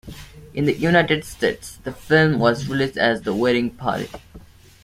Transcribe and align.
In 0.55 0.65
the 0.65 0.75
United 0.75 1.23
States, 1.25 1.77
the 1.83 1.91
film 1.91 2.39
was 2.39 2.67
released 2.67 2.97
as 2.97 3.21
The 3.21 3.35
Wedding 3.35 3.69
Party. 3.69 4.09